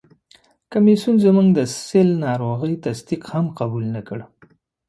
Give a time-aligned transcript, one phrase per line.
[0.71, 4.19] کمیسیون زموږ د سِل ناروغي تصدیق هم قبول نه کړ.